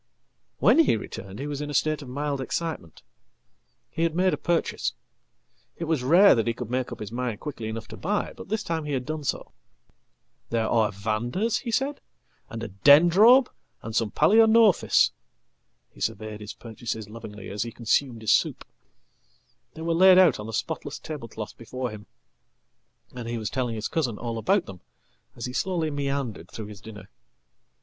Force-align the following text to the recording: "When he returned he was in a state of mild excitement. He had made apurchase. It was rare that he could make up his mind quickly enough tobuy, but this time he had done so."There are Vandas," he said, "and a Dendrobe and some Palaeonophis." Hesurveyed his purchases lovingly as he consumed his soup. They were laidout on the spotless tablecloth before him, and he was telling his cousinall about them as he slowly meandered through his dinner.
"When 0.57 0.79
he 0.79 0.97
returned 0.97 1.37
he 1.37 1.45
was 1.45 1.61
in 1.61 1.69
a 1.69 1.75
state 1.75 2.01
of 2.01 2.09
mild 2.09 2.41
excitement. 2.41 3.03
He 3.91 4.01
had 4.01 4.15
made 4.15 4.33
apurchase. 4.33 4.93
It 5.77 5.83
was 5.83 6.01
rare 6.01 6.33
that 6.33 6.47
he 6.47 6.55
could 6.55 6.71
make 6.71 6.91
up 6.91 6.99
his 6.99 7.11
mind 7.11 7.39
quickly 7.39 7.67
enough 7.67 7.87
tobuy, 7.87 8.33
but 8.35 8.49
this 8.49 8.63
time 8.63 8.85
he 8.85 8.93
had 8.93 9.05
done 9.05 9.23
so."There 9.23 10.67
are 10.67 10.91
Vandas," 10.91 11.59
he 11.59 11.69
said, 11.69 12.01
"and 12.49 12.63
a 12.63 12.69
Dendrobe 12.69 13.47
and 13.83 13.95
some 13.95 14.09
Palaeonophis." 14.09 15.11
Hesurveyed 15.93 16.39
his 16.41 16.53
purchases 16.53 17.07
lovingly 17.07 17.49
as 17.51 17.61
he 17.61 17.71
consumed 17.71 18.21
his 18.21 18.31
soup. 18.31 18.65
They 19.75 19.83
were 19.83 19.93
laidout 19.93 20.39
on 20.39 20.47
the 20.47 20.51
spotless 20.51 20.97
tablecloth 20.97 21.55
before 21.59 21.91
him, 21.91 22.07
and 23.13 23.27
he 23.27 23.37
was 23.37 23.51
telling 23.51 23.75
his 23.75 23.87
cousinall 23.87 24.39
about 24.39 24.65
them 24.65 24.81
as 25.35 25.45
he 25.45 25.53
slowly 25.53 25.91
meandered 25.91 26.49
through 26.49 26.65
his 26.69 26.81
dinner. 26.81 27.07